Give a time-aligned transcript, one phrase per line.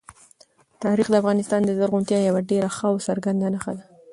[0.83, 3.85] تاریخ د افغانستان د زرغونتیا یوه ډېره ښه او څرګنده نښه ده.